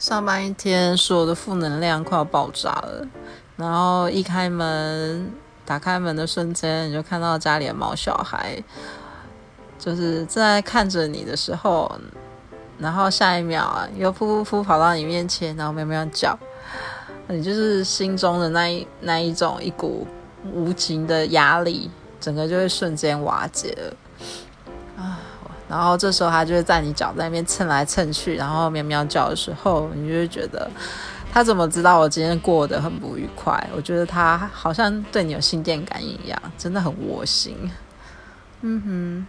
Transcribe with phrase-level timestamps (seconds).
[0.00, 3.06] 上班一天，所有的负能量快要爆炸了。
[3.56, 5.30] 然后一开门，
[5.66, 8.56] 打开门的瞬间，你就看到家里的毛小孩，
[9.78, 12.00] 就是正在看着你的时候，
[12.78, 16.34] 然后下一秒啊，又噗噗噗跑到你面前，然后喵喵叫，
[17.28, 20.06] 你就是心中的那一那一种一股
[20.50, 23.94] 无情的压力，整个就会瞬间瓦解了。
[25.70, 30.68] 然后这时候他就会在你脚在那边蹭来蹭去，然后喵喵叫的时候，你就会觉得
[31.32, 33.64] 他怎么知道我今天过得很不愉快？
[33.74, 37.56] 我觉得他好像对你有心电感应一样，真的很窝心。
[38.62, 39.26] 嗯哼。